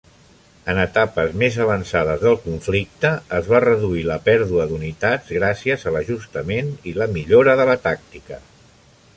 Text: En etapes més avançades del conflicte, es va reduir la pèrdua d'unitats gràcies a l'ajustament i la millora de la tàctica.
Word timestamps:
En 0.71 0.77
etapes 0.83 1.35
més 1.41 1.57
avançades 1.65 2.23
del 2.23 2.37
conflicte, 2.45 3.11
es 3.41 3.51
va 3.53 3.61
reduir 3.67 4.01
la 4.13 4.17
pèrdua 4.31 4.67
d'unitats 4.73 5.35
gràcies 5.39 5.85
a 5.91 5.95
l'ajustament 5.97 6.75
i 6.93 6.99
la 7.03 7.13
millora 7.19 7.57
de 7.61 7.73
la 7.73 7.81
tàctica. 7.89 8.45